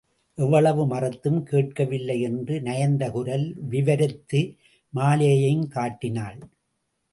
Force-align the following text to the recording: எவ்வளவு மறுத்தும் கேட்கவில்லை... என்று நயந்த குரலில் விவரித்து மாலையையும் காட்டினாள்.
எவ்வளவு 0.37 0.83
மறுத்தும் 0.87 1.37
கேட்கவில்லை... 1.43 2.21
என்று 2.21 2.55
நயந்த 2.61 3.11
குரலில் 3.11 3.55
விவரித்து 3.69 4.41
மாலையையும் 4.93 5.67
காட்டினாள். 5.67 6.39